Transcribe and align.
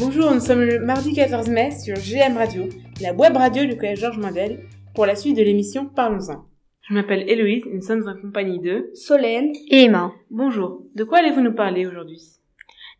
Bonjour, 0.00 0.32
nous 0.32 0.38
sommes 0.40 0.62
le 0.62 0.78
mardi 0.78 1.12
14 1.12 1.48
mai 1.48 1.72
sur 1.72 1.96
GM 1.96 2.36
Radio, 2.36 2.68
la 3.00 3.12
web 3.12 3.36
radio 3.36 3.64
du 3.64 3.76
collège 3.76 3.98
Georges 3.98 4.18
Mandel, 4.18 4.60
pour 4.94 5.06
la 5.06 5.16
suite 5.16 5.36
de 5.36 5.42
l'émission 5.42 5.86
Parlons-en. 5.86 6.44
Je 6.82 6.94
m'appelle 6.94 7.28
Héloïse 7.28 7.64
et 7.66 7.74
nous 7.74 7.82
sommes 7.82 8.08
en 8.08 8.14
compagnie 8.14 8.60
de 8.60 8.92
Solène 8.94 9.50
et 9.68 9.86
Emma. 9.86 10.12
Bonjour, 10.30 10.82
de 10.94 11.02
quoi 11.02 11.18
allez-vous 11.18 11.40
nous 11.40 11.52
parler 11.52 11.84
aujourd'hui? 11.84 12.22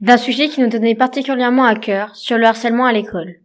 D'un 0.00 0.16
sujet 0.16 0.48
qui 0.48 0.60
nous 0.60 0.70
tenait 0.70 0.96
particulièrement 0.96 1.66
à 1.66 1.76
cœur, 1.76 2.16
sur 2.16 2.36
le 2.36 2.46
harcèlement 2.46 2.86
à 2.86 2.92
l'école. 2.92 3.36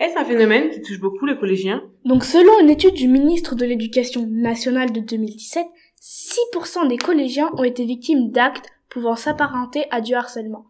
Est-ce 0.00 0.18
un 0.18 0.24
phénomène 0.24 0.70
qui 0.70 0.80
touche 0.80 0.98
beaucoup 0.98 1.26
les 1.26 1.36
collégiens? 1.36 1.82
Donc 2.06 2.24
selon 2.24 2.60
une 2.62 2.70
étude 2.70 2.94
du 2.94 3.08
ministre 3.08 3.54
de 3.54 3.66
l'Éducation 3.66 4.26
nationale 4.26 4.90
de 4.90 5.00
2017, 5.00 5.66
6% 6.00 6.88
des 6.88 6.96
collégiens 6.96 7.50
ont 7.58 7.64
été 7.64 7.84
victimes 7.84 8.30
d'actes 8.30 8.70
pouvant 8.88 9.16
s'apparenter 9.16 9.84
à 9.90 10.00
du 10.00 10.14
harcèlement. 10.14 10.64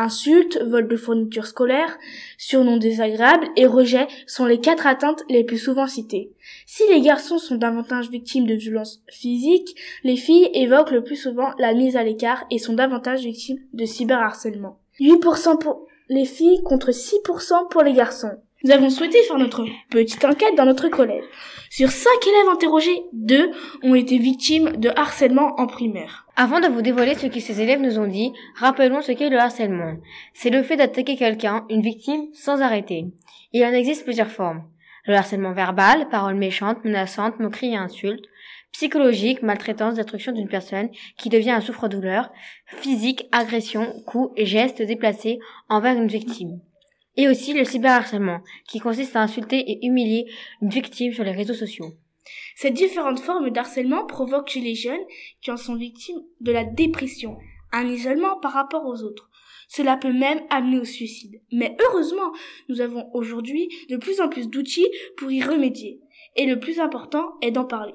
Insultes, 0.00 0.62
vol 0.62 0.86
de 0.86 0.96
fournitures 0.96 1.46
scolaires, 1.46 1.98
surnoms 2.36 2.76
désagréables 2.76 3.48
et 3.56 3.66
rejets 3.66 4.06
sont 4.28 4.46
les 4.46 4.60
quatre 4.60 4.86
atteintes 4.86 5.24
les 5.28 5.42
plus 5.42 5.58
souvent 5.58 5.88
citées. 5.88 6.30
Si 6.66 6.84
les 6.88 7.00
garçons 7.00 7.38
sont 7.38 7.56
davantage 7.56 8.08
victimes 8.08 8.46
de 8.46 8.54
violences 8.54 9.02
physiques, 9.10 9.74
les 10.04 10.14
filles 10.14 10.50
évoquent 10.54 10.92
le 10.92 11.02
plus 11.02 11.16
souvent 11.16 11.50
la 11.58 11.74
mise 11.74 11.96
à 11.96 12.04
l'écart 12.04 12.44
et 12.48 12.60
sont 12.60 12.74
davantage 12.74 13.24
victimes 13.24 13.58
de 13.72 13.86
cyberharcèlement. 13.86 14.78
8% 15.00 15.58
pour 15.58 15.88
les 16.08 16.26
filles 16.26 16.62
contre 16.62 16.92
6% 16.92 17.68
pour 17.68 17.82
les 17.82 17.92
garçons. 17.92 18.38
Nous 18.64 18.72
avons 18.72 18.90
souhaité 18.90 19.22
faire 19.22 19.38
notre 19.38 19.64
petite 19.88 20.24
enquête 20.24 20.56
dans 20.56 20.64
notre 20.64 20.88
collège. 20.88 21.22
Sur 21.70 21.90
5 21.90 22.10
élèves 22.26 22.52
interrogés, 22.52 23.02
2 23.12 23.52
ont 23.84 23.94
été 23.94 24.18
victimes 24.18 24.72
de 24.78 24.90
harcèlement 24.96 25.54
en 25.60 25.68
primaire. 25.68 26.26
Avant 26.34 26.58
de 26.58 26.66
vous 26.66 26.82
dévoiler 26.82 27.14
ce 27.14 27.28
que 27.28 27.38
ces 27.38 27.60
élèves 27.60 27.80
nous 27.80 28.00
ont 28.00 28.08
dit, 28.08 28.32
rappelons 28.56 29.00
ce 29.00 29.12
qu'est 29.12 29.28
le 29.28 29.38
harcèlement. 29.38 29.94
C'est 30.34 30.50
le 30.50 30.64
fait 30.64 30.76
d'attaquer 30.76 31.14
quelqu'un, 31.14 31.66
une 31.70 31.82
victime, 31.82 32.26
sans 32.32 32.60
arrêter. 32.60 33.06
Il 33.52 33.64
en 33.64 33.72
existe 33.72 34.02
plusieurs 34.02 34.32
formes. 34.32 34.64
Le 35.06 35.14
harcèlement 35.14 35.52
verbal, 35.52 36.08
paroles 36.08 36.34
méchantes, 36.34 36.84
menaçantes, 36.84 37.38
moqueries 37.38 37.74
et 37.74 37.76
insultes. 37.76 38.26
Psychologique, 38.72 39.42
maltraitance, 39.42 39.94
destruction 39.94 40.32
d'une 40.32 40.48
personne 40.48 40.90
qui 41.16 41.28
devient 41.28 41.52
un 41.52 41.60
souffre-douleur. 41.60 42.32
Physique, 42.66 43.28
agression, 43.30 44.02
coups 44.04 44.32
et 44.36 44.46
gestes 44.46 44.82
déplacés 44.82 45.38
envers 45.68 45.96
une 45.96 46.08
victime 46.08 46.58
et 47.18 47.28
aussi 47.28 47.52
le 47.52 47.64
cyberharcèlement, 47.64 48.40
qui 48.66 48.78
consiste 48.78 49.16
à 49.16 49.20
insulter 49.20 49.58
et 49.58 49.84
humilier 49.84 50.30
une 50.62 50.70
victime 50.70 51.12
sur 51.12 51.24
les 51.24 51.32
réseaux 51.32 51.52
sociaux. 51.52 51.92
Ces 52.56 52.70
différentes 52.70 53.20
formes 53.20 53.50
d'harcèlement 53.50 54.06
provoquent 54.06 54.50
chez 54.50 54.60
les 54.60 54.76
jeunes 54.76 55.04
qui 55.42 55.50
en 55.50 55.56
sont 55.56 55.74
victimes 55.74 56.22
de 56.40 56.52
la 56.52 56.64
dépression, 56.64 57.36
un 57.72 57.88
isolement 57.88 58.38
par 58.38 58.52
rapport 58.52 58.86
aux 58.86 59.02
autres. 59.02 59.28
Cela 59.68 59.96
peut 59.96 60.12
même 60.12 60.40
amener 60.48 60.78
au 60.78 60.84
suicide. 60.84 61.40
Mais 61.52 61.76
heureusement, 61.84 62.32
nous 62.68 62.80
avons 62.80 63.10
aujourd'hui 63.12 63.68
de 63.90 63.96
plus 63.96 64.20
en 64.20 64.28
plus 64.28 64.48
d'outils 64.48 64.88
pour 65.18 65.30
y 65.30 65.42
remédier. 65.42 66.00
Et 66.36 66.46
le 66.46 66.60
plus 66.60 66.78
important 66.78 67.34
est 67.42 67.50
d'en 67.50 67.64
parler. 67.64 67.92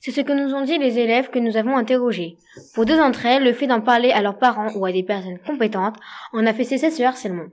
C'est 0.00 0.10
ce 0.10 0.20
que 0.20 0.32
nous 0.32 0.54
ont 0.54 0.64
dit 0.64 0.76
les 0.76 0.98
élèves 0.98 1.30
que 1.30 1.38
nous 1.38 1.56
avons 1.56 1.76
interrogés. 1.76 2.36
Pour 2.74 2.84
deux 2.84 2.96
d'entre 2.96 3.24
elles, 3.26 3.44
le 3.44 3.52
fait 3.52 3.68
d'en 3.68 3.80
parler 3.80 4.10
à 4.10 4.22
leurs 4.22 4.38
parents 4.38 4.72
ou 4.74 4.84
à 4.84 4.92
des 4.92 5.04
personnes 5.04 5.38
compétentes 5.38 5.96
en 6.32 6.46
a 6.46 6.52
fait 6.52 6.64
cesser 6.64 6.90
ce 6.90 7.02
harcèlement. 7.02 7.46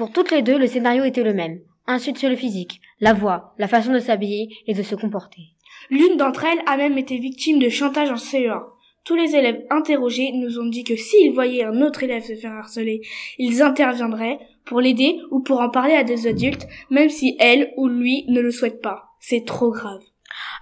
Pour 0.00 0.12
toutes 0.12 0.30
les 0.30 0.40
deux, 0.40 0.56
le 0.56 0.66
scénario 0.66 1.04
était 1.04 1.22
le 1.22 1.34
même. 1.34 1.60
Insulte 1.86 2.16
sur 2.16 2.30
le 2.30 2.34
physique, 2.34 2.80
la 3.00 3.12
voix, 3.12 3.52
la 3.58 3.68
façon 3.68 3.92
de 3.92 3.98
s'habiller 3.98 4.48
et 4.66 4.72
de 4.72 4.82
se 4.82 4.94
comporter. 4.94 5.42
L'une 5.90 6.16
d'entre 6.16 6.46
elles 6.46 6.62
a 6.64 6.78
même 6.78 6.96
été 6.96 7.18
victime 7.18 7.58
de 7.58 7.68
chantage 7.68 8.10
en 8.10 8.14
CE1. 8.14 8.62
Tous 9.04 9.14
les 9.14 9.36
élèves 9.36 9.62
interrogés 9.68 10.32
nous 10.32 10.58
ont 10.58 10.70
dit 10.70 10.84
que 10.84 10.96
s'ils 10.96 11.34
voyaient 11.34 11.64
un 11.64 11.82
autre 11.82 12.02
élève 12.02 12.24
se 12.24 12.34
faire 12.34 12.52
harceler, 12.52 13.02
ils 13.36 13.60
interviendraient 13.60 14.38
pour 14.64 14.80
l'aider 14.80 15.18
ou 15.30 15.40
pour 15.40 15.60
en 15.60 15.68
parler 15.68 15.96
à 15.96 16.02
des 16.02 16.26
adultes, 16.26 16.66
même 16.88 17.10
si 17.10 17.36
elle 17.38 17.74
ou 17.76 17.86
lui 17.86 18.24
ne 18.28 18.40
le 18.40 18.52
souhaite 18.52 18.80
pas. 18.80 19.10
C'est 19.20 19.44
trop 19.44 19.70
grave. 19.70 20.00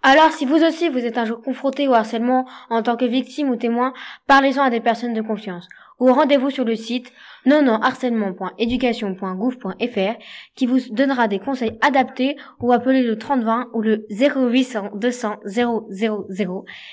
Alors, 0.03 0.33
si 0.33 0.47
vous 0.47 0.65
aussi 0.65 0.89
vous 0.89 1.05
êtes 1.05 1.17
un 1.17 1.27
jour 1.27 1.41
confronté 1.43 1.87
au 1.87 1.95
harcèlement 1.95 2.49
en 2.71 2.83
tant 2.83 2.97
que 2.97 3.05
victime 3.05 3.51
ou 3.51 3.57
témoin, 3.57 3.93
parlez-en 4.27 4.65
à 4.65 4.71
des 4.71 4.81
personnes 4.81 5.15
de 5.15 5.23
confiance 5.23 5.69
ou 5.99 6.13
rendez-vous 6.13 6.51
sur 6.51 6.65
le 6.65 6.77
site 6.77 7.13
nononharcèlement.education.gouv.fr 7.47 10.19
qui 10.55 10.67
vous 10.67 10.81
donnera 10.91 11.29
des 11.29 11.39
conseils 11.39 11.79
adaptés 11.81 12.37
ou 12.61 12.73
appelez 12.73 13.03
le 13.03 13.17
3020 13.17 13.69
ou 13.73 13.81
le 13.83 14.07
0800 14.11 14.91
200 14.95 15.37
000 15.45 15.89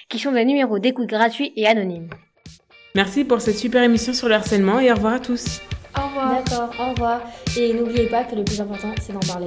qui 0.09 0.19
sont 0.19 0.31
des 0.31 0.45
numéros 0.45 0.79
d'écoute 0.79 1.07
gratuits 1.07 1.51
et 1.55 1.67
anonymes. 1.67 2.09
Merci 2.95 3.25
pour 3.25 3.41
cette 3.41 3.57
super 3.57 3.83
émission 3.83 4.13
sur 4.13 4.29
le 4.29 4.35
harcèlement 4.35 4.79
et 4.79 4.89
au 4.91 4.95
revoir 4.95 5.15
à 5.15 5.19
tous. 5.19 5.61
Au 5.97 6.07
revoir. 6.07 6.43
D'accord, 6.43 6.69
au 6.79 6.91
revoir. 6.91 7.21
Et 7.57 7.73
n'oubliez 7.73 8.07
pas 8.07 8.23
que 8.23 8.35
le 8.35 8.43
plus 8.43 8.61
important, 8.61 8.93
c'est 9.01 9.13
d'en 9.13 9.19
parler. 9.19 9.45